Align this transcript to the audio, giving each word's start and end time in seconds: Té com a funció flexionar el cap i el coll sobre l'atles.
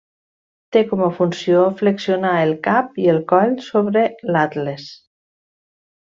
Té 0.75 0.81
com 0.93 1.01
a 1.07 1.09
funció 1.17 1.65
flexionar 1.81 2.31
el 2.47 2.53
cap 2.71 2.97
i 3.05 3.07
el 3.15 3.19
coll 3.33 3.53
sobre 3.69 4.07
l'atles. 4.35 4.87